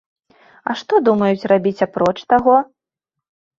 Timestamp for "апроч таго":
1.89-2.59